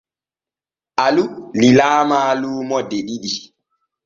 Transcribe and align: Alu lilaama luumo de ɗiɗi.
Alu 1.03 1.23
lilaama 1.59 2.19
luumo 2.41 2.77
de 2.89 2.97
ɗiɗi. 3.07 3.31